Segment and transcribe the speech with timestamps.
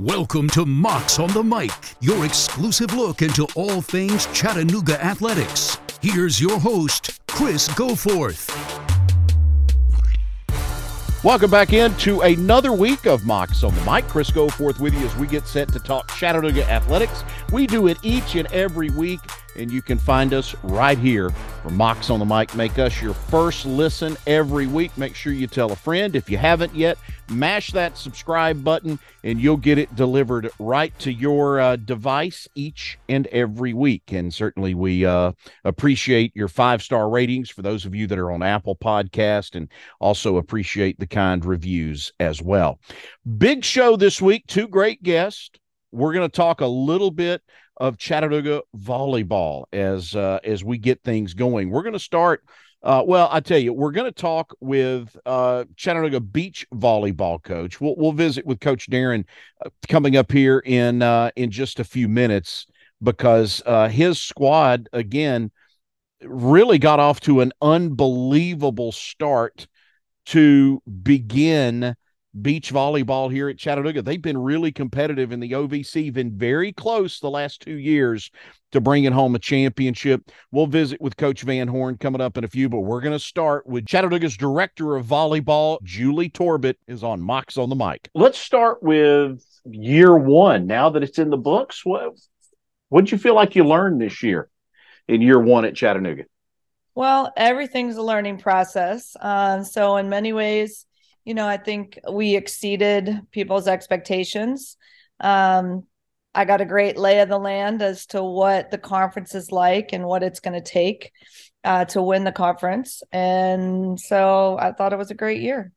[0.00, 5.76] Welcome to Mocs on the Mic, your exclusive look into all things Chattanooga athletics.
[6.00, 8.48] Here's your host, Chris Goforth.
[11.22, 14.08] Welcome back into another week of Mocs on the Mic.
[14.08, 17.22] Chris Goforth with you as we get set to talk Chattanooga athletics.
[17.52, 19.20] We do it each and every week
[19.56, 21.30] and you can find us right here
[21.62, 22.54] for Mocs on the Mic.
[22.54, 24.96] Make us your first listen every week.
[24.96, 26.16] Make sure you tell a friend.
[26.16, 26.98] If you haven't yet,
[27.28, 32.98] mash that subscribe button and you'll get it delivered right to your uh, device each
[33.08, 34.12] and every week.
[34.12, 35.32] And certainly, we uh,
[35.64, 39.68] appreciate your five star ratings for those of you that are on Apple Podcast and
[40.00, 42.80] also appreciate the kind reviews as well.
[43.38, 45.50] Big show this week, two great guests.
[45.92, 47.42] We're going to talk a little bit
[47.80, 51.70] of Chattanooga volleyball as uh, as we get things going.
[51.70, 52.44] We're going to start.
[52.82, 57.80] Uh, well, I tell you, we're going to talk with uh, Chattanooga beach volleyball coach.
[57.80, 59.24] We'll we'll visit with Coach Darin
[59.64, 62.66] uh, coming up here in uh, in just a few minutes
[63.02, 65.50] because uh, his squad again
[66.22, 69.66] really got off to an unbelievable start
[70.26, 71.96] to begin
[72.40, 74.02] beach volleyball here at Chattanooga.
[74.02, 78.30] They've been really competitive in the OVC, been very close the last two years
[78.72, 80.30] to bringing home a championship.
[80.52, 83.18] We'll visit with Coach Van Horn coming up in a few, but we're going to
[83.18, 88.08] start with Chattanooga's director of volleyball, Julie Torbett, is on Mocs on the mic.
[88.14, 90.66] Let's start with year one.
[90.66, 92.14] Now that it's in the books, what
[92.88, 94.48] what did you feel like you learned this year
[95.08, 96.24] in year one at Chattanooga?
[96.94, 99.16] Well, everything's a learning process.
[99.20, 100.86] Uh, so in many ways,
[101.24, 104.76] you know, I think we exceeded people's expectations.
[105.20, 105.86] Um,
[106.34, 109.92] I got a great lay of the land as to what the conference is like
[109.92, 111.12] and what it's going to take
[111.64, 113.02] uh, to win the conference.
[113.12, 115.72] And so I thought it was a great year.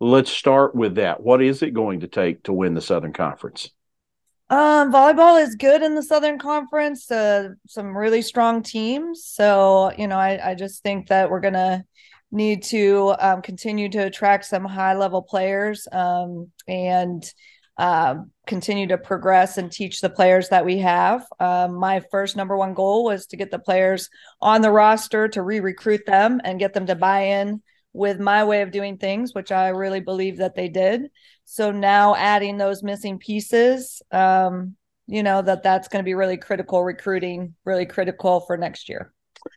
[0.00, 1.22] Let's start with that.
[1.22, 3.70] What is it going to take to win the Southern Conference?
[4.50, 7.10] Um, volleyball is good in the Southern Conference.
[7.10, 9.24] Uh, some really strong teams.
[9.24, 11.84] So you know, I, I just think that we're gonna
[12.32, 17.24] need to um, continue to attract some high level players um, and
[17.78, 18.16] uh,
[18.46, 21.24] continue to progress and teach the players that we have.
[21.38, 24.08] Um, my first number one goal was to get the players
[24.40, 27.62] on the roster to re recruit them and get them to buy in
[27.92, 31.10] with my way of doing things, which I really believe that they did.
[31.44, 34.76] So now adding those missing pieces, um,
[35.06, 39.12] you know, that that's going to be really critical recruiting, really critical for next year.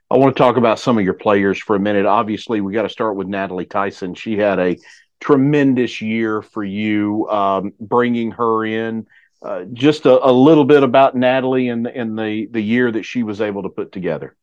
[0.10, 2.06] I want to talk about some of your players for a minute.
[2.06, 4.14] Obviously, we got to start with Natalie Tyson.
[4.14, 4.78] She had a
[5.20, 9.08] tremendous year for you, um, bringing her in.
[9.42, 13.22] Uh, just a, a, little bit about Natalie and, and the, the year that she
[13.24, 14.36] was able to put together.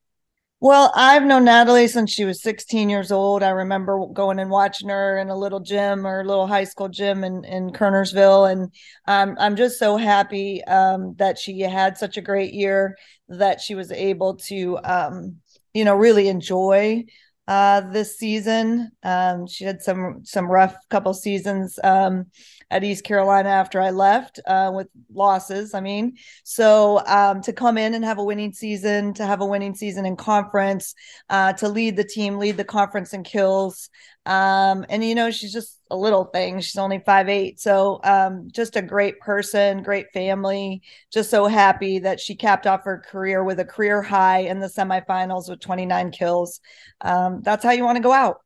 [0.63, 3.43] Well, I've known Natalie since she was 16 years old.
[3.43, 6.89] I remember going and watching her in a little gym or a little high school
[6.89, 8.49] gym in, in Kernersville.
[8.49, 8.73] And
[9.09, 12.97] um, I'm just so happy um, that she had such a great year,
[13.29, 15.39] that she was able to, um,
[15.75, 17.07] you know, really enjoy
[17.49, 18.93] uh, this season.
[19.03, 22.27] Um, she had some some rough couple seasons um,
[22.73, 25.75] at East Carolina after I left uh, with losses.
[25.75, 29.47] I mean, so um, to come in and have a winning season, to have a
[29.47, 30.95] winning season in conference,
[31.29, 33.91] uh, to lead the team, lead the conference in kills,
[34.25, 36.61] um, and you know she's just a little thing.
[36.61, 40.81] She's only five eight, so um, just a great person, great family.
[41.13, 44.69] Just so happy that she capped off her career with a career high in the
[44.69, 46.61] semifinals with 29 kills.
[47.03, 48.41] Um, that's how you want to go out.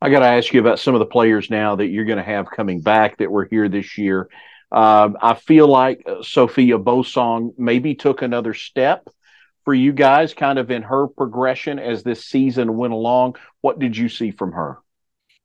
[0.00, 2.24] I got to ask you about some of the players now that you're going to
[2.24, 4.28] have coming back that were here this year.
[4.70, 9.08] Um, I feel like uh, Sophia Bosong maybe took another step
[9.64, 13.36] for you guys, kind of in her progression as this season went along.
[13.60, 14.78] What did you see from her?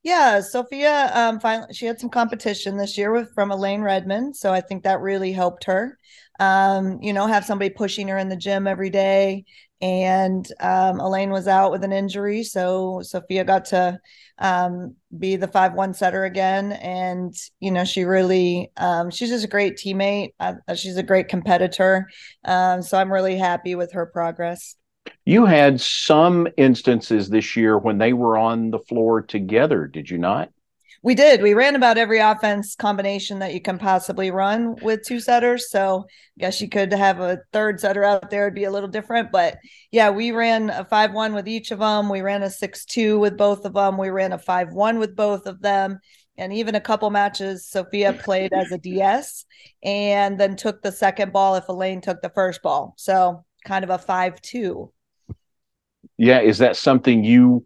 [0.04, 4.52] Yeah, Sophia um finally she had some competition this year with from Elaine Redmond, so
[4.52, 5.98] I think that really helped her.
[6.40, 9.46] Um, you know, have somebody pushing her in the gym every day.
[9.82, 14.00] And um, Elaine was out with an injury, so Sophia got to
[14.40, 16.72] um, be the five one setter again.
[16.74, 20.34] And you know, she really um, she's just a great teammate.
[20.40, 22.10] Uh, she's a great competitor.
[22.46, 24.76] Um, so I'm really happy with her progress.
[25.26, 30.18] You had some instances this year when they were on the floor together, did you
[30.18, 30.50] not?
[31.04, 31.42] We did.
[31.42, 35.70] We ran about every offense combination that you can possibly run with two setters.
[35.70, 38.44] So I guess you could have a third setter out there.
[38.44, 39.30] It'd be a little different.
[39.30, 39.58] But
[39.92, 42.08] yeah, we ran a 5 1 with each of them.
[42.08, 43.98] We ran a 6 2 with both of them.
[43.98, 46.00] We ran a 5 1 with both of them.
[46.38, 49.44] And even a couple matches, Sophia played as a DS
[49.84, 52.94] and then took the second ball if Elaine took the first ball.
[52.98, 54.92] So kind of a 5 2
[56.18, 57.66] yeah, is that something you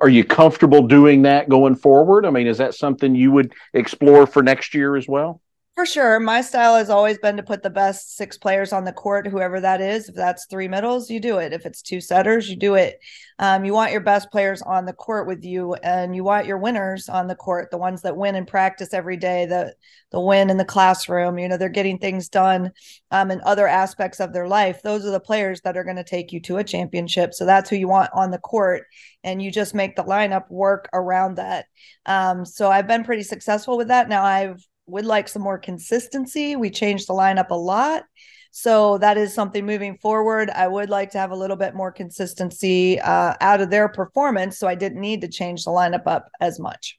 [0.00, 2.24] are you comfortable doing that going forward?
[2.24, 5.40] I mean, is that something you would explore for next year as well?
[5.74, 6.20] For sure.
[6.20, 9.60] My style has always been to put the best six players on the court, whoever
[9.60, 10.08] that is.
[10.08, 11.52] If that's three middles, you do it.
[11.52, 13.00] If it's two setters, you do it.
[13.40, 16.58] Um, you want your best players on the court with you, and you want your
[16.58, 19.74] winners on the court, the ones that win in practice every day, the
[20.12, 21.40] the win in the classroom.
[21.40, 22.70] You know, they're getting things done
[23.10, 24.80] um, in other aspects of their life.
[24.84, 27.34] Those are the players that are going to take you to a championship.
[27.34, 28.84] So that's who you want on the court,
[29.24, 31.66] and you just make the lineup work around that.
[32.06, 34.08] Um, so I've been pretty successful with that.
[34.08, 36.56] Now I've would like some more consistency.
[36.56, 38.04] We changed the lineup a lot.
[38.50, 40.48] So that is something moving forward.
[40.50, 44.58] I would like to have a little bit more consistency uh, out of their performance.
[44.58, 46.98] So I didn't need to change the lineup up as much.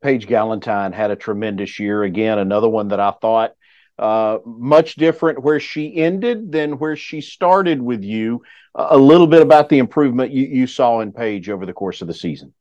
[0.00, 2.04] Paige Galentine had a tremendous year.
[2.04, 3.54] Again, another one that I thought
[3.98, 8.42] uh, much different where she ended than where she started with you.
[8.74, 12.08] a little bit about the improvement you, you saw in Paige over the course of
[12.08, 12.54] the season.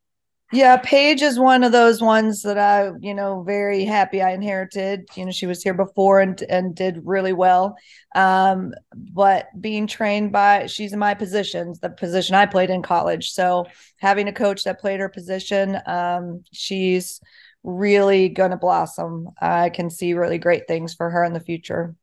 [0.54, 5.08] Yeah, Paige is one of those ones that I, you know, very happy I inherited.
[5.16, 7.78] You know, she was here before and and did really well.
[8.16, 13.32] Um, but being trained by she's in my positions, the position I played in college.
[13.32, 13.66] So
[13.98, 17.22] having a coach that played her position, um, she's
[17.64, 19.30] really to blossom.
[19.40, 21.96] I can see really great things for her in the future.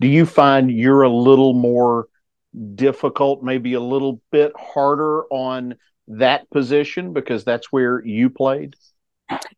[0.00, 2.08] Do you find you're a little more
[2.74, 5.76] difficult, maybe a little bit harder on
[6.08, 8.76] that position because that's where you played?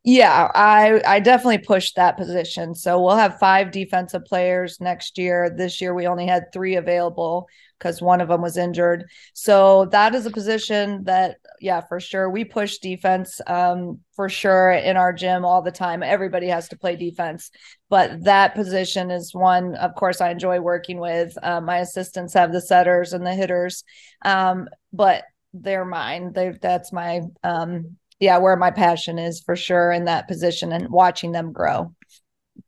[0.05, 2.75] Yeah, I I definitely pushed that position.
[2.75, 5.51] So we'll have five defensive players next year.
[5.51, 7.49] This year we only had three available
[7.79, 9.05] because one of them was injured.
[9.33, 14.73] So that is a position that yeah, for sure we push defense um, for sure
[14.73, 16.03] in our gym all the time.
[16.03, 17.51] Everybody has to play defense,
[17.89, 19.75] but that position is one.
[19.75, 21.37] Of course, I enjoy working with.
[21.43, 23.85] Uh, my assistants have the setters and the hitters,
[24.25, 26.33] um, but they're mine.
[26.33, 30.89] They that's my um yeah, where my passion is for sure in that position and
[30.89, 31.95] watching them grow.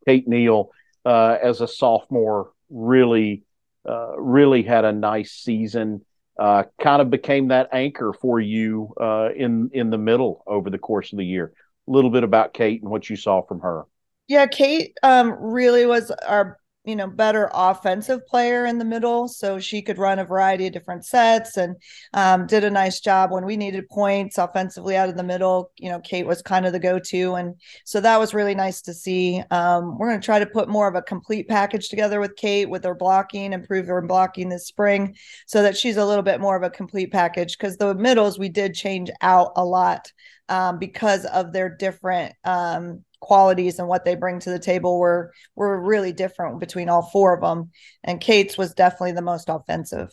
[0.06, 0.70] Kate Neal,
[1.04, 3.44] uh, as a sophomore, really,
[3.88, 6.04] uh, really had a nice season.
[6.38, 10.78] Uh, kind of became that anchor for you uh, in in the middle over the
[10.78, 11.52] course of the year.
[11.88, 13.84] A little bit about Kate and what you saw from her.
[14.28, 19.58] Yeah, Kate um, really was our you know better offensive player in the middle so
[19.58, 21.76] she could run a variety of different sets and
[22.14, 25.72] um, did a nice job when we needed points offensively out of the middle.
[25.76, 27.54] You know kate was kind of the go-to and
[27.84, 29.42] so that was really nice to see.
[29.50, 32.70] Um, we're going to try to put more of a complete package together with kate
[32.70, 35.14] with her blocking improve her blocking this spring
[35.46, 38.48] so that she's a little bit more of a complete package because the middles we
[38.48, 40.12] did change out a lot
[40.48, 45.32] um, because of their different um, qualities and what they bring to the table were
[45.54, 47.70] were really different between all four of them.
[48.04, 50.10] And Kate's was definitely the most offensive.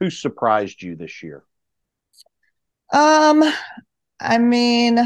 [0.00, 1.44] Who surprised you this year?
[2.92, 3.42] Um,
[4.20, 4.98] I mean,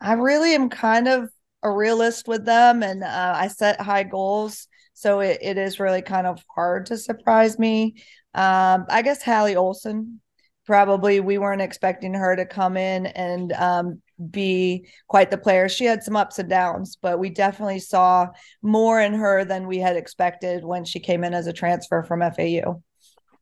[0.00, 1.30] I really am kind of
[1.62, 6.02] a realist with them, and uh, I set high goals, so it, it is really
[6.02, 7.96] kind of hard to surprise me.
[8.34, 10.20] Um, I guess Hallie Olson
[10.66, 14.00] probably we weren't expecting her to come in and um,
[14.30, 15.68] be quite the player.
[15.68, 18.28] She had some ups and downs, but we definitely saw
[18.62, 22.20] more in her than we had expected when she came in as a transfer from
[22.20, 22.82] FAU.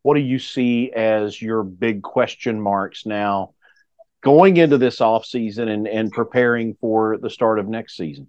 [0.02, 3.54] What do you see as your big question marks now
[4.22, 8.29] going into this off season and, and preparing for the start of next season?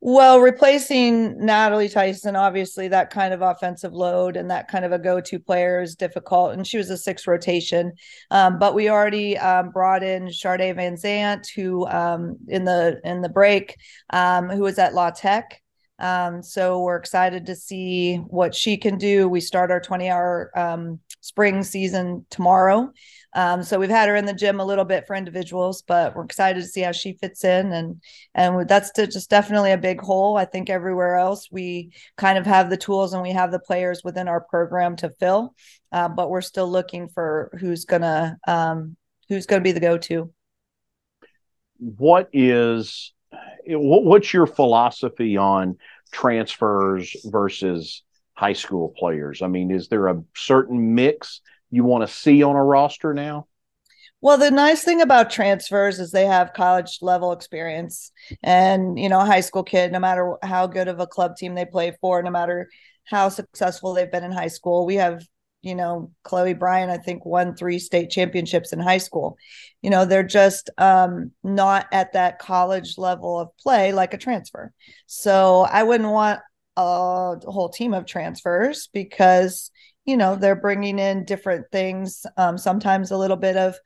[0.00, 4.98] Well, replacing Natalie Tyson, obviously, that kind of offensive load and that kind of a
[4.98, 6.52] go to player is difficult.
[6.52, 7.92] And she was a six rotation.
[8.30, 13.22] Um, but we already um, brought in Sade Van Zant, who um, in the in
[13.22, 13.76] the break,
[14.10, 15.62] um, who was at La Tech.
[15.98, 19.28] Um, so we're excited to see what she can do.
[19.28, 22.92] We start our 20 hour um, spring season tomorrow.
[23.36, 26.24] Um, so we've had her in the gym a little bit for individuals, but we're
[26.24, 28.00] excited to see how she fits in, and
[28.34, 30.38] and that's just definitely a big hole.
[30.38, 34.00] I think everywhere else we kind of have the tools and we have the players
[34.02, 35.54] within our program to fill,
[35.92, 38.96] uh, but we're still looking for who's gonna um,
[39.28, 40.32] who's gonna be the go-to.
[41.78, 43.12] What is
[43.66, 45.76] what's your philosophy on
[46.10, 48.02] transfers versus
[48.32, 49.42] high school players?
[49.42, 51.42] I mean, is there a certain mix
[51.76, 53.46] you want to see on a roster now?
[54.22, 58.10] Well, the nice thing about transfers is they have college level experience.
[58.42, 61.54] And, you know, a high school kid, no matter how good of a club team
[61.54, 62.68] they play for, no matter
[63.04, 65.22] how successful they've been in high school, we have,
[65.62, 69.36] you know, Chloe Bryan, I think, won three state championships in high school.
[69.82, 74.72] You know, they're just um, not at that college level of play like a transfer.
[75.06, 76.40] So I wouldn't want
[76.76, 79.70] a whole team of transfers because
[80.06, 83.76] you know they're bringing in different things um, sometimes a little bit of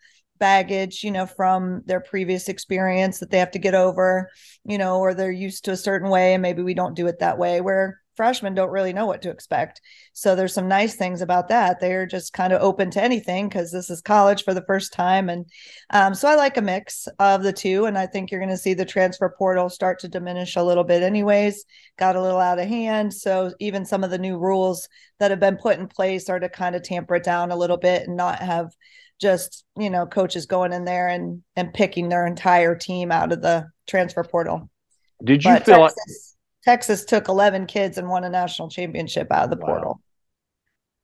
[0.40, 4.28] baggage, you know, from their previous experience that they have to get over,
[4.64, 7.20] you know, or they're used to a certain way and maybe we don't do it
[7.20, 7.60] that way.
[7.60, 9.80] Where freshmen don't really know what to expect.
[10.12, 11.80] So there's some nice things about that.
[11.80, 15.28] They're just kind of open to anything because this is college for the first time.
[15.28, 15.46] And
[15.90, 17.86] um, so I like a mix of the two.
[17.86, 20.84] And I think you're going to see the transfer portal start to diminish a little
[20.84, 21.64] bit, anyways.
[21.98, 23.14] Got a little out of hand.
[23.14, 24.88] So even some of the new rules
[25.18, 27.78] that have been put in place are to kind of tamper it down a little
[27.78, 28.70] bit and not have
[29.20, 33.42] just you know coaches going in there and and picking their entire team out of
[33.42, 34.68] the transfer portal.
[35.22, 36.29] Did you but feel Texas, like
[36.64, 39.66] Texas took 11 kids and won a national championship out of the wow.
[39.66, 40.02] portal.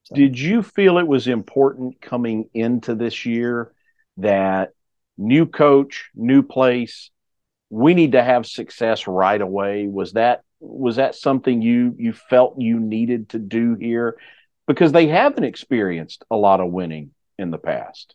[0.05, 0.15] So.
[0.15, 3.73] Did you feel it was important coming into this year
[4.19, 4.71] that
[5.19, 7.11] new coach, new place,
[7.71, 9.89] we need to have success right away?
[9.89, 14.17] Was that was that something you you felt you needed to do here
[14.67, 18.15] because they haven't experienced a lot of winning in the past?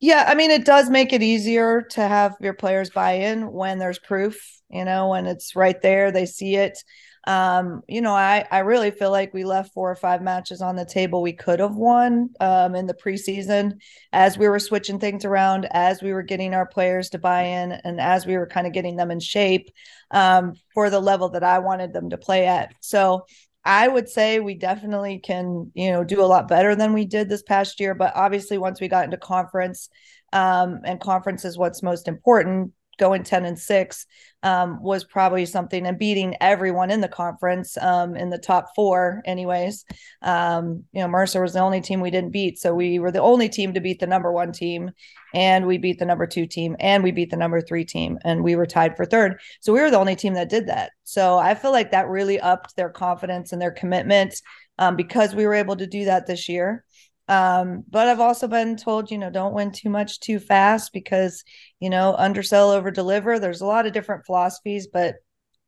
[0.00, 3.78] Yeah, I mean, it does make it easier to have your players buy in when
[3.78, 4.40] there's proof,
[4.70, 6.78] you know, when it's right there, they see it.
[7.26, 10.76] Um, you know, I, I really feel like we left four or five matches on
[10.76, 13.80] the table we could have won um, in the preseason
[14.12, 17.72] as we were switching things around, as we were getting our players to buy in,
[17.72, 19.68] and as we were kind of getting them in shape
[20.12, 22.72] um, for the level that I wanted them to play at.
[22.80, 23.26] So
[23.64, 27.28] I would say we definitely can, you know, do a lot better than we did
[27.28, 27.94] this past year.
[27.94, 29.88] But obviously, once we got into conference,
[30.32, 34.06] um, and conference is what's most important, going 10 and 6
[34.42, 39.22] um, was probably something and beating everyone in the conference um, in the top four
[39.24, 39.84] anyways.
[40.22, 43.20] Um, you know mercer was the only team we didn't beat so we were the
[43.20, 44.90] only team to beat the number one team
[45.34, 48.42] and we beat the number two team and we beat the number three team and
[48.42, 49.40] we were tied for third.
[49.60, 50.92] So we were the only team that did that.
[51.04, 54.34] So i feel like that really upped their confidence and their commitment
[54.78, 56.84] um, because we were able to do that this year
[57.28, 61.44] um, but I've also been told, you know, don't win too much too fast because,
[61.78, 63.38] you know, undersell over deliver.
[63.38, 65.16] There's a lot of different philosophies, but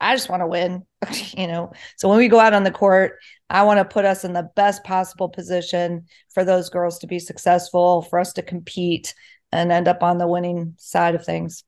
[0.00, 0.87] I just want to win,
[1.37, 1.73] you know.
[1.99, 3.19] So when we go out on the court,
[3.50, 7.19] I want to put us in the best possible position for those girls to be
[7.19, 9.14] successful, for us to compete
[9.52, 11.64] and end up on the winning side of things.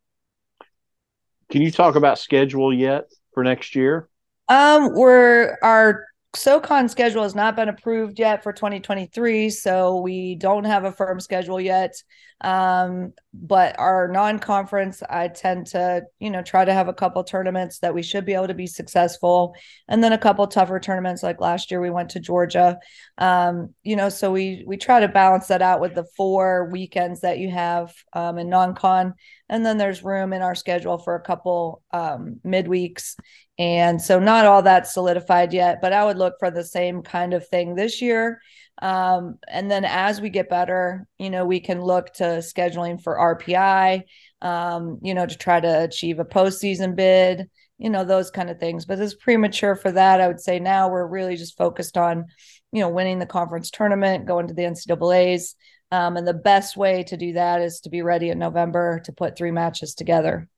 [1.50, 4.08] Can you talk about schedule yet for next year?
[4.48, 10.64] Um, we're our SoCon schedule has not been approved yet for 2023, so we don't
[10.64, 11.94] have a firm schedule yet.
[12.40, 17.78] Um, but our non-conference, I tend to, you know, try to have a couple tournaments
[17.80, 19.54] that we should be able to be successful,
[19.88, 21.22] and then a couple tougher tournaments.
[21.22, 22.78] Like last year, we went to Georgia.
[23.18, 27.20] Um, you know, so we we try to balance that out with the four weekends
[27.20, 29.14] that you have um, in non-con,
[29.52, 33.16] and then there's room in our schedule for a couple um, midweeks
[33.58, 37.34] and so not all that solidified yet, but I would look for the same kind
[37.34, 38.40] of thing this year.
[38.80, 43.36] Um, and then as we get better, you know, we can look to scheduling for
[43.38, 44.04] RPI,
[44.40, 48.58] um, you know, to try to achieve a postseason bid, you know, those kind of
[48.58, 48.86] things.
[48.86, 50.20] But it's premature for that.
[50.20, 52.24] I would say now we're really just focused on,
[52.72, 55.54] you know, winning the conference tournament, going to the NCAA's.
[55.92, 59.12] Um, and the best way to do that is to be ready in November to
[59.12, 60.48] put three matches together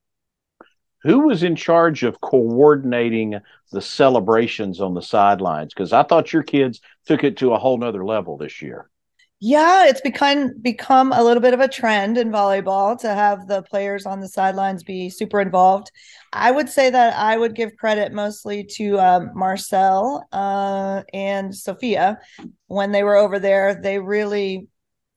[1.05, 3.39] who was in charge of coordinating
[3.71, 5.73] the celebrations on the sidelines?
[5.73, 8.91] Because I thought your kids took it to a whole nother level this year.
[9.39, 13.63] Yeah, it's become become a little bit of a trend in volleyball to have the
[13.63, 15.91] players on the sidelines be super involved.
[16.33, 22.19] I would say that I would give credit mostly to um, Marcel uh, and Sophia
[22.69, 23.75] when they were over there.
[23.75, 24.69] They really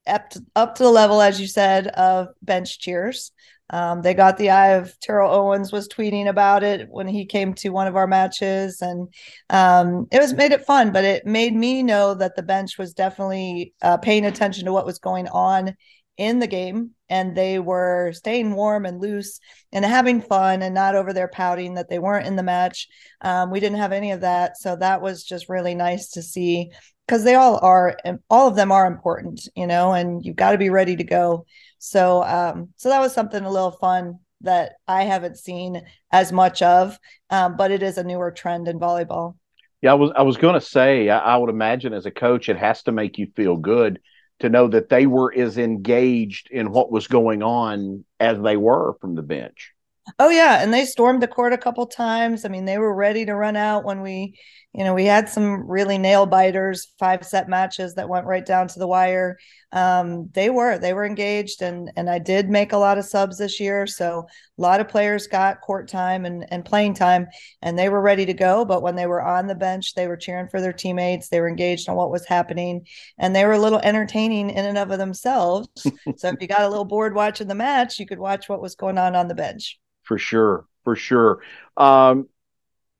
[0.07, 3.31] up to, up to the level, as you said, of bench cheers.
[3.69, 7.53] Um, they got the eye of Terrell Owens was tweeting about it when he came
[7.55, 9.13] to one of our matches, and
[9.49, 10.91] um, it was made it fun.
[10.91, 14.85] But it made me know that the bench was definitely uh, paying attention to what
[14.85, 15.75] was going on
[16.15, 19.39] in the game, and they were staying warm and loose
[19.73, 22.87] and having fun, and not over there pouting that they weren't in the match.
[23.19, 26.71] Um, we didn't have any of that, so that was just really nice to see
[27.07, 27.97] because they all are,
[28.29, 31.45] all of them are important, you know, and you've got to be ready to go
[31.79, 36.61] so um, so that was something a little fun that I haven't seen as much
[36.61, 36.97] of,
[37.29, 39.35] um, but it is a newer trend in volleyball.
[39.81, 42.49] Yeah, I was I was going to say I, I would imagine as a coach
[42.49, 43.99] it has to make you feel good
[44.39, 48.95] to know that they were as engaged in what was going on as they were
[49.01, 49.73] from the bench.
[50.19, 52.45] Oh yeah, and they stormed the court a couple times.
[52.45, 54.39] I mean, they were ready to run out when we,
[54.73, 58.67] you know, we had some really nail biters, five set matches that went right down
[58.69, 59.37] to the wire.
[59.73, 63.37] um, they were they were engaged, and and I did make a lot of subs
[63.37, 67.27] this year, so a lot of players got court time and and playing time,
[67.61, 68.63] and they were ready to go.
[68.65, 71.27] But when they were on the bench, they were cheering for their teammates.
[71.29, 72.85] They were engaged on what was happening,
[73.17, 75.67] and they were a little entertaining in and of themselves.
[76.15, 78.75] so if you got a little bored watching the match, you could watch what was
[78.75, 79.77] going on on the bench.
[80.07, 81.41] For sure, for sure.
[81.75, 82.29] Um,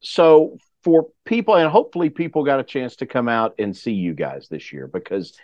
[0.02, 4.14] so for people, and hopefully people got a chance to come out and see you
[4.14, 5.38] guys this year because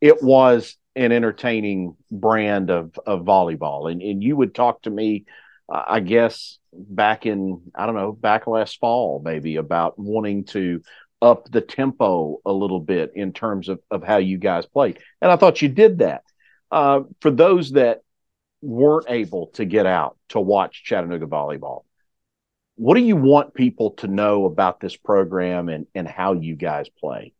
[0.00, 3.90] it was an entertaining brand of of volleyball.
[3.90, 5.24] And and you would talk to me,
[5.68, 10.82] uh, I guess back in I don't know back last fall maybe about wanting to
[11.20, 15.00] up the tempo a little bit in terms of of how you guys played.
[15.20, 16.22] And I thought you did that.
[16.70, 18.02] Uh, for those that
[18.60, 21.84] weren't able to get out to watch Chattanooga volleyball,
[22.76, 26.88] what do you want people to know about this program and, and how you guys
[26.88, 27.32] play?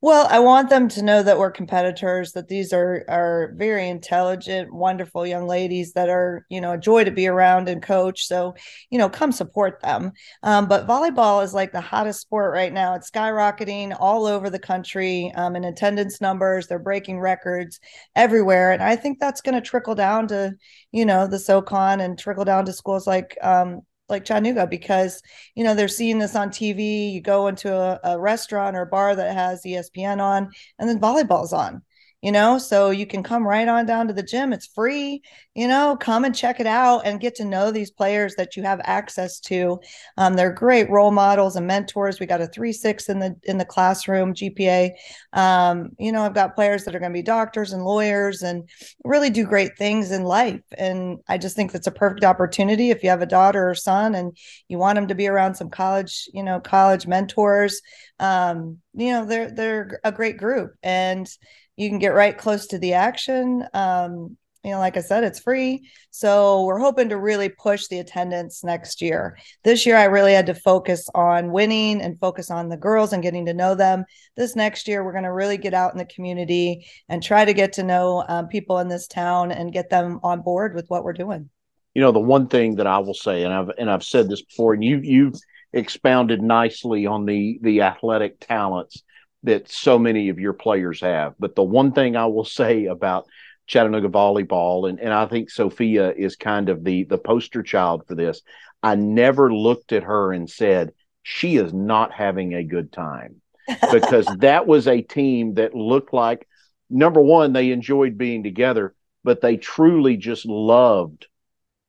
[0.00, 4.72] Well, I want them to know that we're competitors, that these are are very intelligent,
[4.72, 8.24] wonderful young ladies that are, you know, a joy to be around and coach.
[8.28, 8.54] So,
[8.90, 10.12] you know, come support them.
[10.44, 12.94] Um, but volleyball is like the hottest sport right now.
[12.94, 16.68] It's skyrocketing all over the country um, in attendance numbers.
[16.68, 17.80] They're breaking records
[18.14, 18.70] everywhere.
[18.70, 20.54] And I think that's going to trickle down to,
[20.92, 25.22] you know, the SoCon and trickle down to schools like um, like Chattanooga because
[25.54, 27.12] you know they're seeing this on TV.
[27.12, 31.00] You go into a, a restaurant or a bar that has ESPN on, and then
[31.00, 31.82] volleyball's on
[32.22, 32.58] you know?
[32.58, 35.22] So you can come right on down to the gym it's free
[35.54, 35.96] you know?
[35.98, 39.40] Come and check it out and get to know these players that you have access
[39.40, 39.80] to.
[40.16, 43.64] Um, they're great role models and mentors we got a 3-6 in the in the
[43.64, 44.90] classroom gpa
[45.32, 48.68] um, you know i've got players that are going to be doctors and lawyers and
[49.04, 53.02] really do great things in life and i just think that's a perfect opportunity if
[53.02, 54.36] you have a daughter or son and
[54.68, 57.80] you want them to be around some college you know college mentors.
[58.20, 61.28] Um, you know they're they're a great group and
[61.78, 63.64] you can get right close to the action.
[63.72, 65.88] Um, you know, like I said, it's free.
[66.10, 69.38] So we're hoping to really push the attendance next year.
[69.62, 73.22] This year, I really had to focus on winning and focus on the girls and
[73.22, 74.04] getting to know them.
[74.36, 77.54] This next year, we're going to really get out in the community and try to
[77.54, 81.04] get to know um, people in this town and get them on board with what
[81.04, 81.48] we're doing.
[81.94, 84.42] You know, the one thing that I will say, and I've and I've said this
[84.42, 85.34] before, and you you've
[85.72, 89.04] expounded nicely on the the athletic talents
[89.44, 91.34] that so many of your players have.
[91.38, 93.26] But the one thing I will say about
[93.66, 98.14] Chattanooga volleyball, and, and I think Sophia is kind of the the poster child for
[98.14, 98.42] this.
[98.82, 103.40] I never looked at her and said, she is not having a good time.
[103.92, 106.48] because that was a team that looked like
[106.90, 111.26] number one, they enjoyed being together, but they truly just loved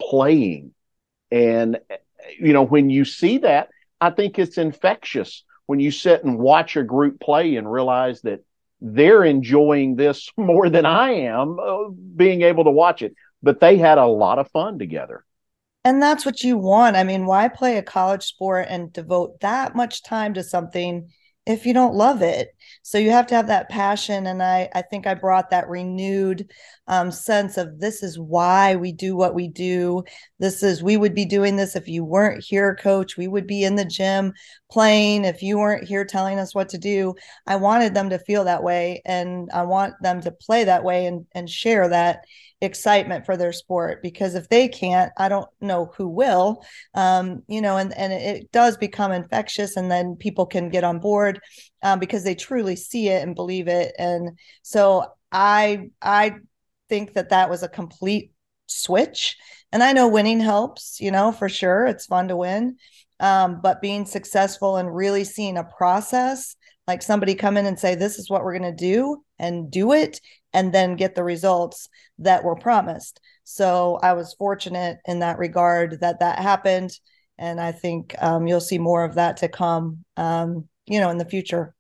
[0.02, 0.74] playing.
[1.32, 1.98] And eh,
[2.40, 3.70] you know, when you see that,
[4.02, 8.44] I think it's infectious when you sit and watch a group play and realize that
[8.82, 13.14] they're enjoying this more than I am uh, being able to watch it.
[13.44, 15.24] But they had a lot of fun together.
[15.86, 16.96] And that's what you want.
[16.96, 21.12] I mean, why play a college sport and devote that much time to something
[21.50, 22.56] if you don't love it.
[22.84, 26.50] So you have to have that passion and i i think i brought that renewed
[26.88, 30.04] um, sense of this is why we do what we do.
[30.40, 33.18] This is we would be doing this if you weren't here coach.
[33.18, 34.34] We would be in the gym
[34.72, 37.16] playing if you weren't here telling us what to do.
[37.48, 41.06] I wanted them to feel that way and i want them to play that way
[41.06, 42.26] and and share that
[42.62, 46.64] excitement for their sport because if they can't i don't know who will.
[46.94, 51.00] Um, you know and and it does become infectious and then people can get on
[51.00, 51.40] board
[51.84, 53.94] um, because they truly see it and believe it.
[53.98, 56.34] And so i i
[56.90, 58.32] think that that was a complete
[58.68, 59.38] switch.
[59.72, 62.78] And i know winning helps you know for sure it's fun to win.
[63.22, 66.56] Um, but being successful and really seeing a process
[66.88, 69.94] like somebody come in and say this is what we're going to do and do
[69.94, 70.20] it
[70.54, 73.20] and then get the results that were promised.
[73.44, 76.92] So i was fortunate in that regard that that happened
[77.38, 81.18] and i think um, you'll see more of that to come um, you know in
[81.18, 81.74] the future.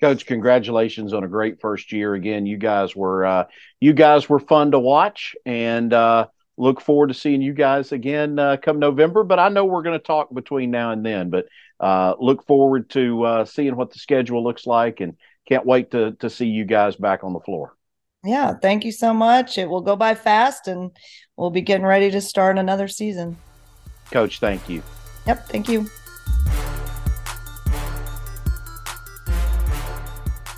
[0.00, 2.14] Coach congratulations on a great first year.
[2.14, 3.44] Again you guys were uh,
[3.80, 8.38] you guys were fun to watch and uh, look forward to seeing you guys again
[8.38, 11.46] uh, come november but i know we're going to talk between now and then but
[11.80, 16.12] uh, look forward to uh, seeing what the schedule looks like and can't wait to
[16.12, 17.76] to see you guys back on the floor.
[18.24, 19.58] Yeah, thank you so much.
[19.58, 20.90] It will go by fast and
[21.36, 23.36] we'll be getting ready to start another season.
[24.10, 24.82] Coach, thank you.
[25.26, 25.86] Yep, thank you.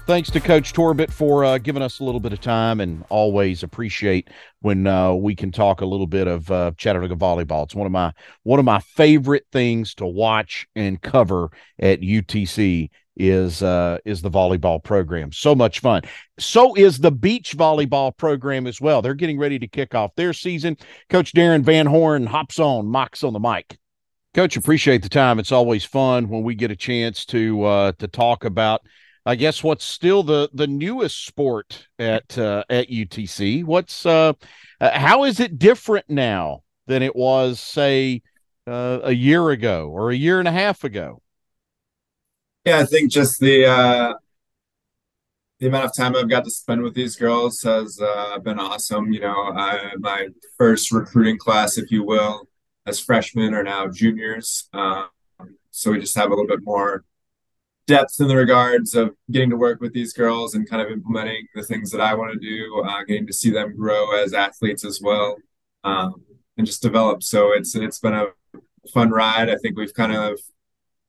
[0.07, 3.65] Thanks to Coach Torbett for uh, giving us a little bit of time, and always
[3.65, 7.65] appreciate when uh, we can talk a little bit of uh, Chattanooga volleyball.
[7.65, 8.13] It's one of my
[8.45, 14.31] one of my favorite things to watch and cover at UTC is uh, is the
[14.31, 15.33] volleyball program.
[15.33, 16.03] So much fun.
[16.39, 19.03] So is the beach volleyball program as well.
[19.03, 20.77] They're getting ready to kick off their season.
[21.09, 23.79] Coach Darin Van Horn hops on, Mocs on the mic.
[24.35, 25.39] Coach, appreciate the time.
[25.39, 28.83] It's always fun when we get a chance to uh, to talk about,
[29.25, 33.65] I guess, what's still the the newest sport at uh, at UTC.
[33.65, 34.35] What's uh,
[34.79, 38.21] uh, how is it different now than it was, say,
[38.67, 41.23] uh, a year ago or a year and a half ago?
[42.67, 44.15] Yeah, I think just the uh,
[45.61, 49.13] the amount of time I've got to spend with these girls has uh, been awesome.
[49.13, 52.49] You know, I, my first recruiting class, if you will,
[52.85, 54.69] as freshmen are now juniors.
[54.73, 55.07] Um,
[55.71, 57.05] so we just have a little bit more
[57.87, 61.47] depth in the regards of getting to work with these girls and kind of implementing
[61.55, 64.85] the things that I want to do, uh, getting to see them grow as athletes
[64.85, 65.37] as well,
[65.85, 66.21] um,
[66.57, 67.23] and just develop.
[67.23, 68.27] So it's it's been a
[68.93, 69.51] fun ride.
[69.51, 70.41] I think we've kind of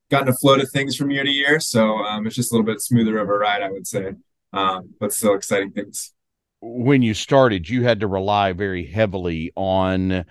[0.09, 1.59] gotten a flow to things from year to year.
[1.59, 4.13] So um, it's just a little bit smoother of a ride, I would say,
[4.53, 6.13] um, but still exciting things.
[6.61, 10.25] When you started, you had to rely very heavily on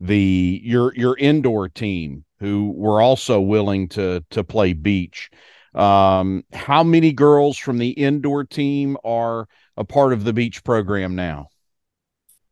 [0.00, 5.30] the your your indoor team, who were also willing to to play beach.
[5.74, 11.16] Um, how many girls from the indoor team are a part of the beach program
[11.16, 11.48] now?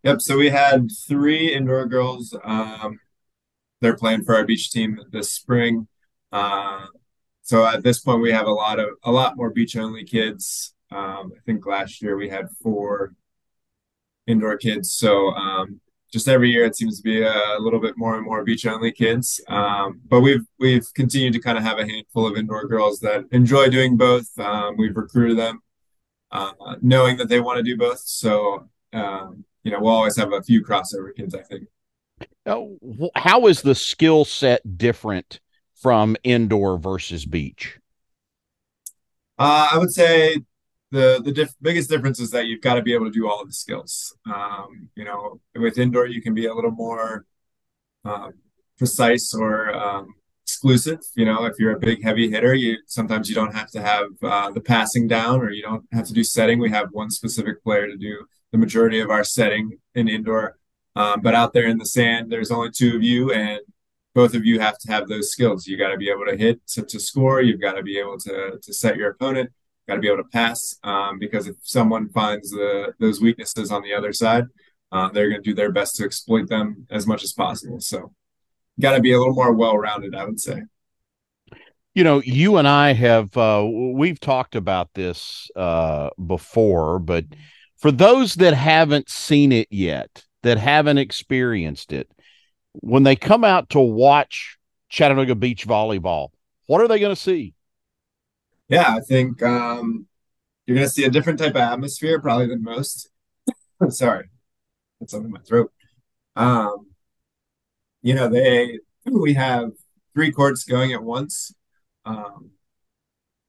[0.02, 0.22] Yep.
[0.22, 2.34] So we had three indoor girls.
[2.42, 2.98] Um,
[3.80, 5.86] they're playing for our beach team this spring.
[6.32, 6.86] Uh,
[7.42, 10.74] so at this point, we have a lot of a lot more beach only kids.
[10.92, 13.14] Um, I think last year we had four
[14.26, 14.92] indoor kids.
[14.92, 15.80] So um,
[16.12, 18.92] just every year it seems to be a little bit more and more beach only
[18.92, 19.40] kids.
[19.48, 23.24] Um, but we've we've continued to kind of have a handful of indoor girls that
[23.32, 24.28] enjoy doing both.
[24.38, 25.62] Um, we've recruited them,
[26.32, 28.00] uh, knowing that they want to do both.
[28.00, 31.34] So um, you know we'll always have a few crossover kids.
[31.34, 31.64] I think.
[33.16, 35.40] How is the skill set different
[35.80, 37.78] from indoor versus beach?
[39.38, 40.36] Uh, I would say
[40.90, 43.40] the the diff- biggest difference is that you've got to be able to do all
[43.40, 44.14] of the skills.
[44.26, 47.24] Um, you know, with indoor you can be a little more
[48.04, 48.30] uh,
[48.76, 51.00] precise or um, exclusive.
[51.14, 54.06] You know, if you're a big heavy hitter, you sometimes you don't have to have
[54.22, 56.58] uh, the passing down, or you don't have to do setting.
[56.58, 60.56] We have one specific player to do the majority of our setting in indoor.
[60.96, 63.60] Um, but out there in the sand, there's only two of you, and
[64.14, 65.66] both of you have to have those skills.
[65.66, 67.40] You got to be able to hit to, to score.
[67.40, 69.50] You've got to be able to to set your opponent.
[69.88, 73.82] Got to be able to pass um, because if someone finds the those weaknesses on
[73.82, 74.44] the other side,
[74.92, 77.80] uh, they're going to do their best to exploit them as much as possible.
[77.80, 78.12] So,
[78.78, 80.62] got to be a little more well rounded, I would say.
[81.94, 87.24] You know, you and I have uh, we've talked about this uh, before, but
[87.78, 92.10] for those that haven't seen it yet, that haven't experienced it,
[92.74, 96.28] when they come out to watch Chattanooga Beach volleyball,
[96.66, 97.54] what are they going to see?
[98.68, 100.06] Yeah, I think um,
[100.66, 103.10] you're going to see a different type of atmosphere probably than most.
[103.88, 104.28] Sorry,
[105.00, 105.72] that's something in my throat.
[106.36, 106.86] Um,
[108.02, 109.72] you know, they we have
[110.14, 111.52] three courts going at once.
[112.04, 112.50] Um,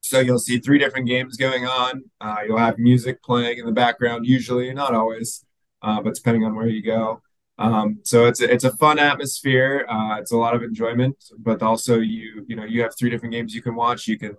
[0.02, 2.04] so you'll see three different games going on.
[2.20, 5.46] Uh, you'll have music playing in the background, usually, not always,
[5.82, 7.22] uh, but depending on where you go.
[7.62, 9.86] Um, so it's a, it's a fun atmosphere.
[9.88, 13.34] Uh, it's a lot of enjoyment, but also you you know you have three different
[13.34, 14.08] games you can watch.
[14.08, 14.36] You can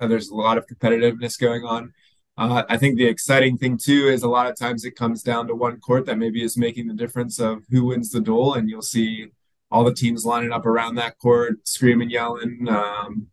[0.00, 1.92] uh, there's a lot of competitiveness going on.
[2.36, 5.46] Uh, I think the exciting thing too is a lot of times it comes down
[5.48, 8.68] to one court that maybe is making the difference of who wins the duel, and
[8.68, 9.28] you'll see
[9.70, 12.66] all the teams lining up around that court, screaming, yelling.
[12.68, 13.28] Um,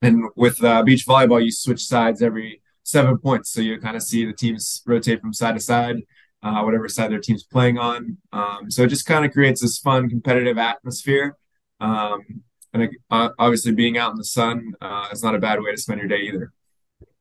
[0.00, 4.02] and with uh, beach volleyball, you switch sides every seven points, so you kind of
[4.02, 6.02] see the teams rotate from side to side
[6.42, 8.18] uh, whatever side their team's playing on.
[8.32, 11.36] Um, so it just kind of creates this fun competitive atmosphere.
[11.80, 15.70] Um, and uh, obviously, being out in the sun uh, is not a bad way
[15.70, 16.52] to spend your day either.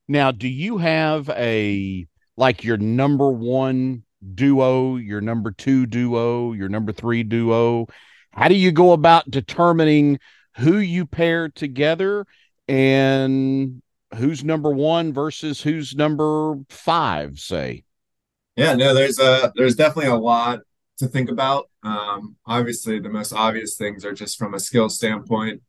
[0.07, 2.05] Now, do you have a
[2.37, 7.87] like your number one duo, your number two duo, your number three duo?
[8.31, 10.19] How do you go about determining
[10.57, 12.25] who you pair together
[12.67, 13.81] and
[14.15, 17.84] who's number one versus who's number five, say?
[18.55, 20.59] Yeah, no, there's a there's definitely a lot
[20.97, 21.69] to think about.
[21.83, 25.61] Um, obviously, the most obvious things are just from a skill standpoint.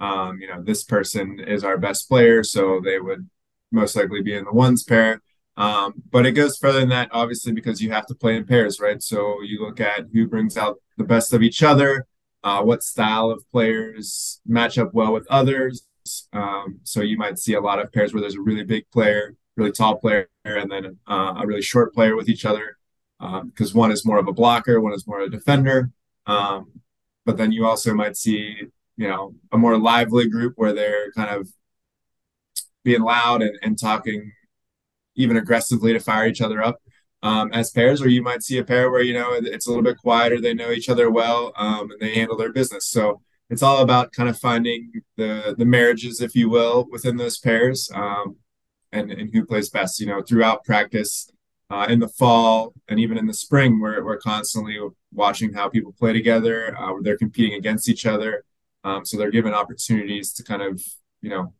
[0.00, 3.28] Um, you know, this person is our best player, so they would
[3.70, 5.20] most likely be in the ones pair.
[5.56, 8.80] Um, but it goes further than that, obviously, because you have to play in pairs,
[8.80, 9.00] right?
[9.02, 12.06] So you look at who brings out the best of each other,
[12.42, 15.86] uh, what style of players match up well with others.
[16.32, 19.36] Um, so you might see a lot of pairs where there's a really big player
[19.56, 22.78] really tall player and then uh, a really short player with each other
[23.18, 25.90] because um, one is more of a blocker, one is more of a defender.
[26.26, 26.80] Um,
[27.24, 28.56] but then you also might see,
[28.96, 31.48] you know, a more lively group where they're kind of
[32.84, 34.32] being loud and, and talking
[35.14, 36.80] even aggressively to fire each other up
[37.22, 39.84] um, as pairs, or you might see a pair where you know it's a little
[39.84, 42.88] bit quieter, they know each other well, um, and they handle their business.
[42.88, 47.38] So it's all about kind of finding the the marriages, if you will, within those
[47.38, 48.36] pairs, um,
[48.92, 50.00] and and who plays best.
[50.00, 51.30] You know, throughout practice,
[51.70, 54.78] uh, in the fall, and even in the spring, we're we're constantly
[55.12, 56.76] watching how people play together.
[56.78, 58.44] Uh, they're competing against each other,
[58.84, 60.82] um, so they're given opportunities to kind of
[61.22, 61.54] you know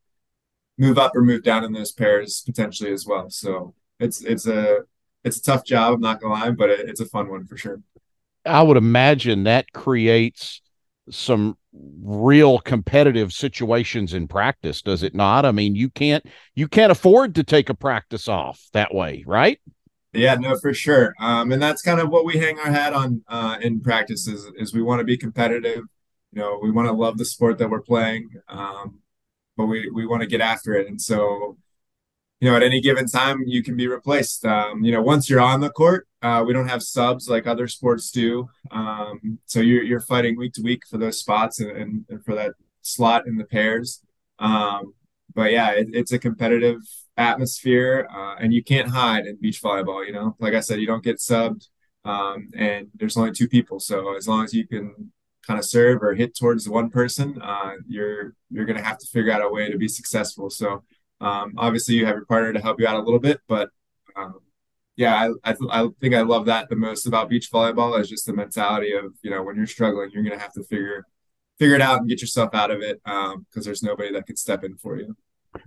[0.79, 3.31] move up or move down in those pairs potentially as well.
[3.31, 4.81] So it's it's a
[5.25, 5.95] it's a tough job.
[5.95, 7.81] I'm not gonna lie, but it, it's a fun one for sure.
[8.45, 10.61] I would imagine that creates
[11.11, 15.45] some real competitive situations in practice, does it not?
[15.45, 19.59] I mean, you can't you can't afford to take a practice off that way, right?
[20.13, 21.15] Yeah, no, for sure.
[21.19, 24.51] Um, and that's kind of what we hang our hat on uh, in practice is,
[24.57, 25.85] is we want to be competitive.
[26.33, 28.99] You know, we want to love the sport that we're playing, um,
[29.57, 30.87] but we, we want to get after it.
[30.87, 31.57] And so
[32.42, 34.44] you know, at any given time, you can be replaced.
[34.44, 37.68] Um, you know, once you're on the court, uh, we don't have subs like other
[37.68, 38.48] sports do.
[38.72, 42.35] Um, so you're, you're fighting week to week for those spots and, and, and for
[42.35, 44.02] that slot in the pairs.
[44.40, 44.94] Um,
[45.33, 46.81] but yeah, it, it's a competitive
[47.16, 50.05] atmosphere, uh, and you can't hide in beach volleyball.
[50.05, 51.68] You know, like I said, you don't get subbed,
[52.05, 53.78] um, and there's only two people.
[53.78, 55.12] So as long as you can
[55.46, 59.31] kind of serve or hit towards one person, uh, you're you're gonna have to figure
[59.31, 60.50] out a way to be successful.
[60.50, 60.83] So
[61.23, 63.71] um, obviously, you have your partner to help you out a little bit, but
[64.17, 64.41] um,
[64.97, 68.09] yeah, I, I, th- I, think I love that the most about beach volleyball is
[68.09, 71.07] just the mentality of you know when you're struggling, you're gonna have to figure
[71.59, 74.37] figure it out and get yourself out of it because um, there's nobody that can
[74.37, 75.17] step in for you.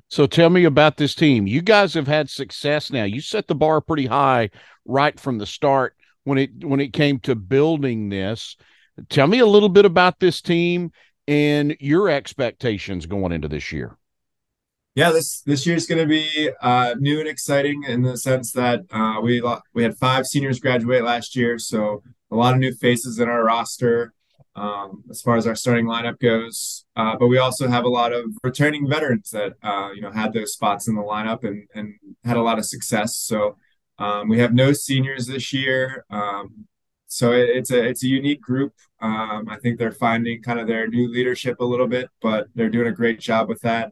[0.10, 1.48] So tell me about this team.
[1.48, 3.04] You guys have had success now.
[3.04, 4.50] You set the bar pretty high
[4.84, 8.58] right from the start when it when it came to building this.
[9.10, 10.92] Tell me a little bit about this team
[11.28, 13.98] and your expectations going into this year
[14.96, 18.54] yeah, this this year is going to be uh, new and exciting in the sense
[18.54, 22.74] that uh, we we had five seniors graduate last year, so a lot of new
[22.74, 24.14] faces in our roster
[24.56, 26.86] um, as far as our starting lineup goes.
[26.96, 30.32] Uh, but we also have a lot of returning veterans that uh, you know had
[30.32, 33.18] those spots in the lineup and and had a lot of success.
[33.18, 33.58] So
[34.00, 36.06] um, we have no seniors this year.
[36.10, 36.68] Um,
[37.08, 38.74] so it, it's a it's a unique group.
[39.02, 42.70] Um, I think they're finding kind of their new leadership a little bit, but they're
[42.70, 43.92] doing a great job with that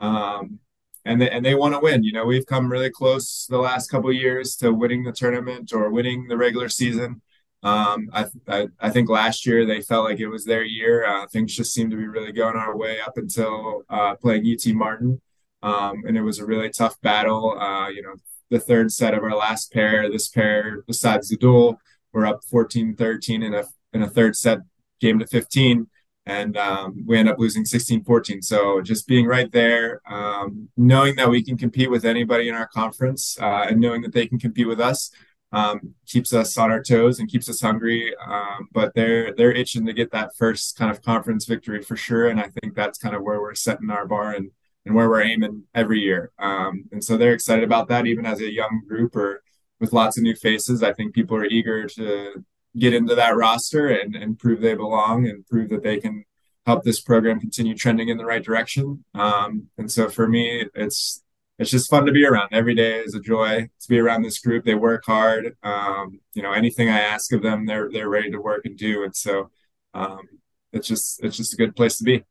[0.00, 0.58] um,
[1.04, 2.02] and they, and they want to win.
[2.02, 5.90] You know, we've come really close the last couple years to winning the tournament or
[5.90, 7.22] winning the regular season.
[7.62, 11.04] Um, I, I, I think last year they felt like it was their year.
[11.04, 14.74] Uh, things just seemed to be really going our way up until uh, playing UT
[14.74, 15.20] Martin,
[15.62, 17.58] um, and it was a really tough battle.
[17.58, 18.14] Uh, you know,
[18.50, 21.80] the third set of our last pair, this pair besides the duel,
[22.12, 24.58] we're up 14-13 in a in a third set
[25.00, 25.88] game to 15
[26.28, 31.28] and um, we end up losing 16-14 so just being right there um, knowing that
[31.28, 34.68] we can compete with anybody in our conference uh, and knowing that they can compete
[34.68, 35.10] with us
[35.50, 38.14] um, keeps us on our toes and keeps us hungry.
[38.22, 42.28] Um, but they're they're itching to get that first kind of conference victory for sure.
[42.28, 44.50] And i think that's kind of where we're setting our bar and
[44.84, 46.32] and where we're aiming every year.
[46.38, 48.06] Um, and so they're excited about that.
[48.06, 49.42] Even as a young group or
[49.80, 52.44] with lots of new faces i think people are eager to
[52.76, 56.24] get into that roster and, and prove they belong and prove that they can
[56.66, 59.04] help this program continue trending in the right direction.
[59.14, 61.22] Um, and so for me, it's
[61.58, 62.50] it's just fun to be around.
[62.52, 64.64] Every day is a joy to be around this group.
[64.64, 65.56] They work hard.
[65.62, 69.02] Um, you know, anything I ask of them, they're they're ready to work and do.
[69.02, 69.50] And so
[69.94, 70.20] um,
[70.72, 72.24] it's just it's just a good place to be.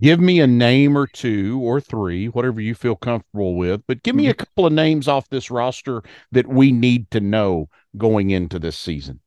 [0.00, 4.14] Give me a name or two or three, whatever you feel comfortable with, but give
[4.14, 4.40] me a mm-hmm.
[4.40, 9.20] couple of names off this roster that we need to know going into this season.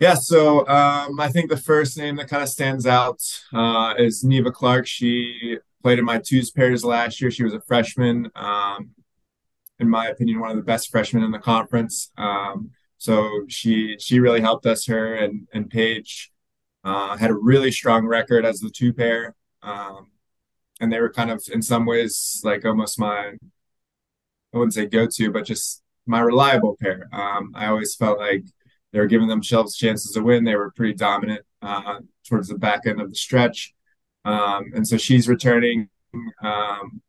[0.00, 3.20] Yeah, so um, I think the first name that kind of stands out
[3.52, 4.86] uh, is Neva Clark.
[4.86, 7.32] She played in my twos pairs last year.
[7.32, 8.90] She was a freshman, um,
[9.80, 12.12] in my opinion, one of the best freshmen in the conference.
[12.16, 14.86] Um, so she she really helped us.
[14.86, 16.30] Her and and Paige
[16.84, 20.12] uh, had a really strong record as the two pair, um,
[20.80, 23.34] and they were kind of in some ways like almost my
[24.54, 27.08] I wouldn't say go to, but just my reliable pair.
[27.12, 28.44] Um, I always felt like
[28.92, 30.44] they were giving themselves chances to win.
[30.44, 33.74] They were pretty dominant uh, towards the back end of the stretch,
[34.24, 35.88] um, and so she's returning.
[36.42, 37.02] Um,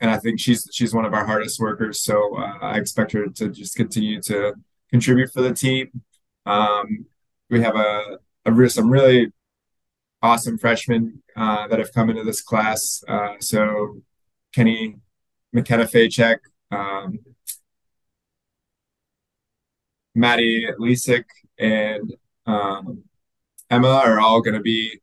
[0.00, 2.02] and I think she's she's one of our hardest workers.
[2.02, 4.54] So uh, I expect her to just continue to
[4.90, 6.02] contribute for the team.
[6.46, 7.06] Um,
[7.50, 9.32] we have a, a some really
[10.22, 13.02] awesome freshmen uh, that have come into this class.
[13.06, 14.00] Uh, so
[14.52, 14.96] Kenny
[15.52, 16.38] McKenna Faycheck,
[16.70, 17.18] um,
[20.14, 21.24] Maddie Lisick
[21.58, 22.14] and
[22.46, 23.04] um,
[23.68, 25.00] Emma are all going to be,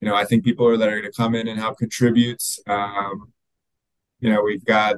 [0.00, 2.42] you know, I think people are that are going to come in and help contribute.
[2.66, 3.32] Um,
[4.20, 4.96] you know, we've got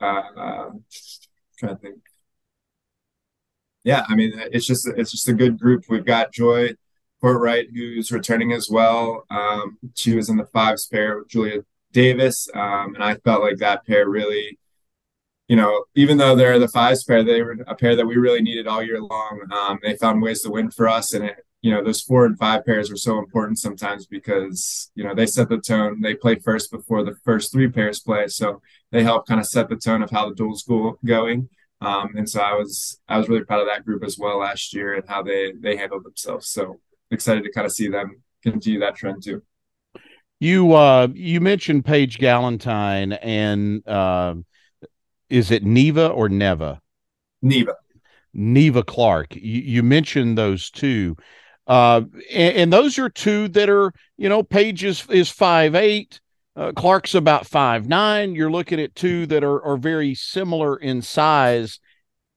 [0.00, 0.70] uh,
[1.58, 2.00] trying to think.
[3.84, 5.84] Yeah, I mean, it's just it's just a good group.
[5.88, 6.74] We've got Joy
[7.22, 9.24] Courtwright, who's returning as well.
[9.30, 13.58] Um, she was in the fives pair with Julia Davis, um, and I felt like
[13.58, 14.58] that pair really,
[15.48, 18.42] you know, even though they're the fives pair, they were a pair that we really
[18.42, 19.40] needed all year long.
[19.52, 22.38] Um, they found ways to win for us, and it, you know, those four and
[22.38, 26.00] five pairs are so important sometimes because you know they set the tone.
[26.00, 29.68] They play first before the first three pairs play, so they help kind of set
[29.68, 31.48] the tone of how the duel's go going.
[31.80, 34.72] Um, and so I was I was really proud of that group as well last
[34.72, 36.48] year and how they they handled themselves.
[36.48, 39.42] So excited to kind of see them continue that trend too.
[40.38, 44.34] You uh you mentioned Paige Galentine and uh,
[45.32, 46.80] is it Neva or Neva?
[47.40, 47.74] Neva.
[48.34, 49.34] Neva Clark.
[49.34, 51.16] You, you mentioned those two.
[51.66, 56.20] Uh, and, and, those are two that are, you know, Paige is, is five eight,
[56.56, 58.34] uh, Clark's about five nine.
[58.34, 61.78] You're looking at two that are are very similar in size.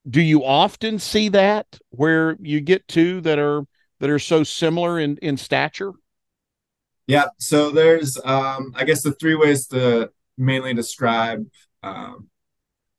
[0.08, 3.63] Do you often see that where you get two that are
[3.99, 5.91] that are so similar in in stature?
[7.08, 7.25] Yeah.
[7.39, 11.45] So there's, um, I guess, the three ways to mainly describe
[11.84, 12.29] um,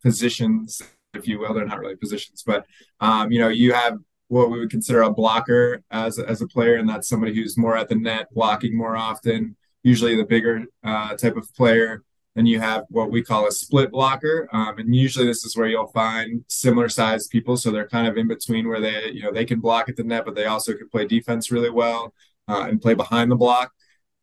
[0.07, 0.81] positions,
[1.15, 1.53] if you will.
[1.53, 2.65] They're not really positions, but
[3.01, 3.95] um, you know, you have
[4.29, 7.77] what we would consider a blocker as as a player, and that's somebody who's more
[7.77, 9.57] at the net, blocking more often.
[9.83, 12.05] Usually, the bigger uh, type of player.
[12.37, 15.67] Then you have what we call a split blocker, um, and usually this is where
[15.67, 17.57] you'll find similar sized people.
[17.57, 20.05] So they're kind of in between where they, you know, they can block at the
[20.05, 22.13] net, but they also can play defense really well
[22.47, 23.73] uh, and play behind the block.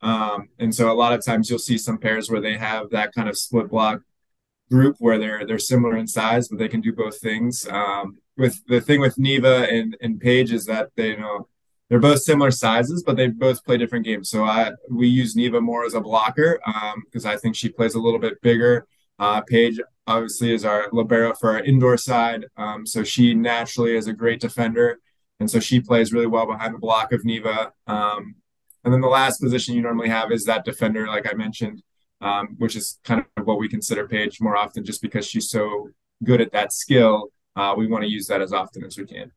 [0.02, 3.14] Um, and so a lot of times you'll see some pairs where they have that
[3.16, 4.02] kind of split block
[4.72, 7.68] group where they're they're similar in size, but they can do both things.
[7.70, 11.48] Um, with the thing with Neva and and Paige is that they you know
[11.90, 14.30] they're both similar sizes, but they both play different games.
[14.30, 16.60] So I we use Neva more as a blocker
[17.06, 18.88] because um, I think she plays a little bit bigger.
[19.20, 24.08] Uh, Paige obviously is our libero for our indoor side, um, so she naturally is
[24.08, 25.00] a great defender,
[25.40, 27.72] and so she plays really well behind the block of Neva.
[27.88, 28.36] Um,
[28.84, 31.82] and then the last position you normally have is that defender, like I mentioned,
[32.24, 35.90] um, which is kind of what we consider Paige more often just because she's so
[36.24, 37.30] good at that skill.
[37.56, 39.32] Uh, we want to use that as often as we can.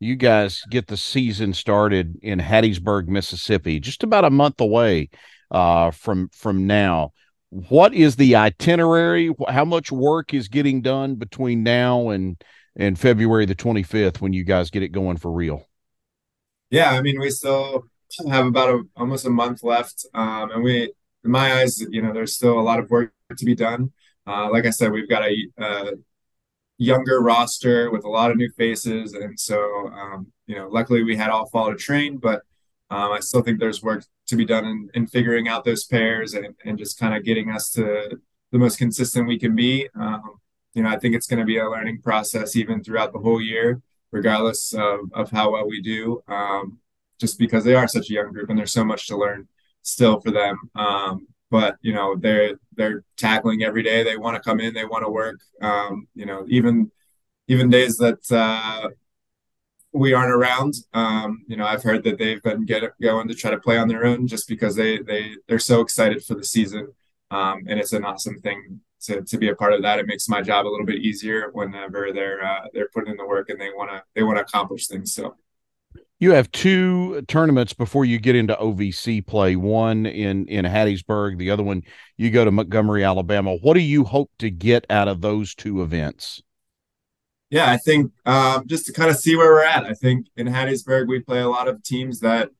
[0.00, 5.10] You guys get the season started in Hattiesburg, Mississippi, just about a month away
[5.50, 7.12] uh, from from now.
[7.50, 9.34] What is the itinerary?
[9.48, 12.40] How much work is getting done between now and
[12.76, 15.66] and February the 25th when you guys get it going for real?
[16.70, 17.82] Yeah, I mean, we still
[18.30, 20.06] have about a, almost a month left.
[20.14, 20.92] Um, and we,
[21.24, 23.92] in my eyes, you know, there's still a lot of work to be done.
[24.26, 25.92] Uh, like I said, we've got a, a,
[26.80, 31.16] younger roster with a lot of new faces, and so um, you know, luckily we
[31.16, 32.42] had all fall to train, but
[32.90, 36.34] um, I still think there's work to be done in, in figuring out those pairs
[36.34, 38.18] and, and just kind of getting us to
[38.52, 39.88] the most consistent we can be.
[39.98, 40.38] Um,
[40.74, 43.42] you know, I think it's going to be a learning process even throughout the whole
[43.42, 46.22] year, regardless of, of how well we do.
[46.28, 46.78] Um,
[47.18, 49.48] just because they are such a young group and there's so much to learn
[49.82, 50.58] still for them.
[50.74, 54.02] Um, but you know they're they're tackling every day.
[54.02, 54.74] They want to come in.
[54.74, 55.40] They want to work.
[55.62, 56.90] Um, you know even
[57.46, 58.88] even days that uh,
[59.92, 60.74] we aren't around.
[60.92, 63.88] Um, you know I've heard that they've been get going to try to play on
[63.88, 66.88] their own just because they they they're so excited for the season.
[67.30, 69.98] Um, and it's an awesome thing to, to be a part of that.
[69.98, 73.26] It makes my job a little bit easier whenever they're uh, they're putting in the
[73.26, 75.14] work and they want to they want to accomplish things.
[75.14, 75.36] So
[76.20, 79.56] you have two tournaments before you get into OVC play.
[79.56, 81.82] One in in Hattiesburg, the other one
[82.16, 83.54] you go to Montgomery, Alabama.
[83.54, 86.42] What do you hope to get out of those two events?
[87.50, 89.84] Yeah, I think um, just to kind of see where we're at.
[89.84, 92.50] I think in Hattiesburg we play a lot of teams that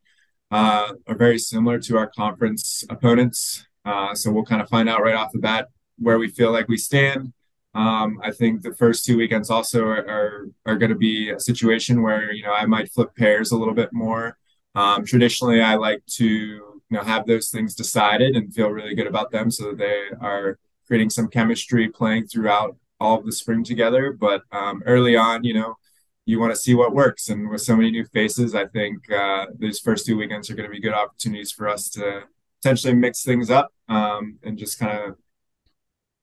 [0.51, 3.67] uh, are very similar to our conference opponents.
[3.85, 5.69] Uh, so we'll kind of find out right off the bat
[5.99, 7.33] where we feel like we stand.
[7.75, 11.41] Um, I think the first two weekends also are are, are going to be a
[11.41, 14.39] situation where you know I might flip pairs a little bit more.
[14.75, 19.07] Um, traditionally, I like to you know have those things decided and feel really good
[19.07, 23.63] about them, so that they are creating some chemistry playing throughout all of the spring
[23.63, 24.13] together.
[24.13, 25.77] But um, early on, you know,
[26.25, 29.47] you want to see what works, and with so many new faces, I think uh,
[29.59, 32.23] these first two weekends are going to be good opportunities for us to
[32.63, 35.17] potentially mix things up um, and just kind of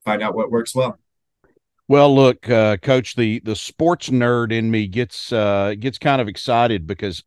[0.04, 1.00] find out what works well.
[1.88, 6.28] Well, look, uh, Coach, the the sports nerd in me gets uh, gets kind of
[6.28, 7.24] excited because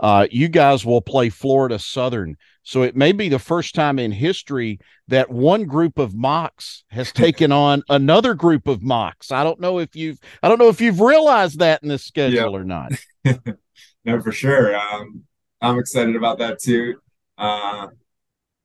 [0.00, 4.12] uh, you guys will play Florida Southern, so it may be the first time in
[4.12, 4.78] history
[5.08, 9.32] that one group of Mocs has taken on another group of Mocs.
[9.32, 12.54] I don't know if you've I don't know if you've realized that in this schedule
[12.54, 12.92] or not.
[14.04, 14.76] no, for sure.
[14.76, 15.24] Um,
[15.62, 16.96] I'm excited about that too.
[17.38, 17.86] Uh,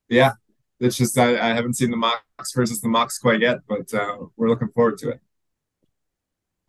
[0.10, 0.32] yeah,
[0.82, 4.18] it's just I, I haven't seen the Mocs versus the Mocs quite yet, but uh,
[4.36, 5.22] we're looking forward to it.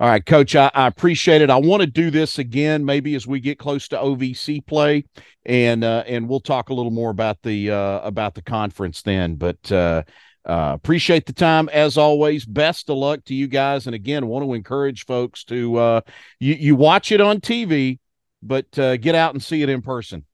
[0.01, 1.51] All right, Coach, I, I, appreciate it.
[1.51, 5.05] I want to do this again, maybe as we get close to OVC play,
[5.45, 9.35] and uh, and we'll talk a little more about the uh, about the conference then.
[9.35, 10.05] But uh,
[10.47, 12.45] uh, appreciate the time as always.
[12.45, 16.01] Best of luck to you guys, and again, want to encourage folks to uh,
[16.39, 17.99] you you watch it on TV,
[18.41, 20.25] but uh, get out and see it in person.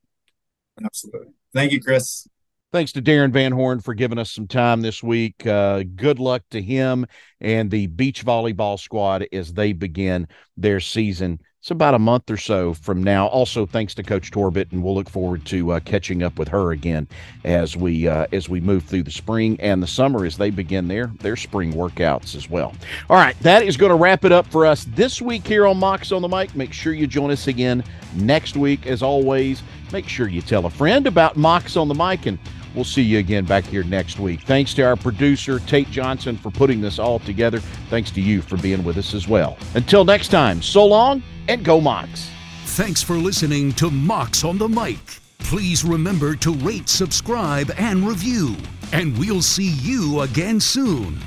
[0.85, 1.33] Absolutely.
[1.55, 2.29] Thank you, Chris.
[2.75, 5.47] Thanks to Darin Van Horn for giving us some time this week.
[5.47, 7.07] Uh, good luck to him
[7.41, 11.39] and the beach volleyball squad as they begin their season.
[11.61, 13.29] It's about a month or so from now.
[13.29, 16.73] Also, thanks to Coach Torbett, and we'll look forward to uh, catching up with her
[16.73, 17.07] again
[17.45, 20.89] as we uh, as we move through the spring and the summer as they begin
[20.89, 22.75] their their spring workouts as well.
[23.09, 25.79] All right, that is going to wrap it up for us this week here on
[25.79, 26.57] Mocs on the Mic.
[26.57, 27.85] Make sure you join us again
[28.17, 28.89] next week.
[28.89, 29.63] As always,
[29.93, 32.37] make sure you tell a friend about Mocs on the Mic and
[32.75, 34.43] We'll see you again back here next week.
[34.43, 37.61] Thanks to our producer, Tate Johnson, for putting this all together.
[37.89, 39.57] Thanks to you for being with us as well.
[39.75, 42.29] Until next time, so long and go Mocs.
[42.65, 44.99] Thanks for listening to Mocs on the Mic.
[45.39, 48.57] Please remember to rate, subscribe, and review.
[48.93, 51.21] And we'll see you again soon.